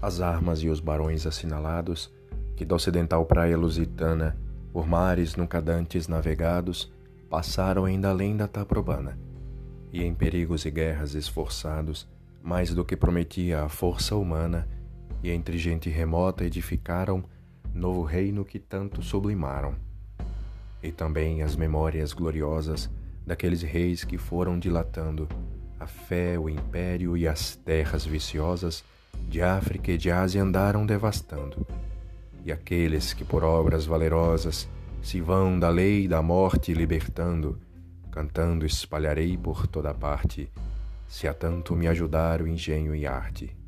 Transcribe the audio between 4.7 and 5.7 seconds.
por mares nunca